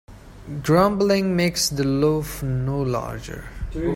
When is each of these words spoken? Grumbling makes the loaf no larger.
Grumbling 0.63 1.35
makes 1.35 1.69
the 1.69 1.83
loaf 1.83 2.41
no 2.41 2.81
larger. 2.81 3.49